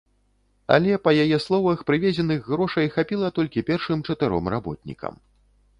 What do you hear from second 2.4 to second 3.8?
грошай хапіла толькі